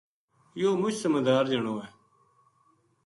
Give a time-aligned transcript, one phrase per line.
[0.59, 1.89] یوہ مچ سمجھدار جنو ہے‘‘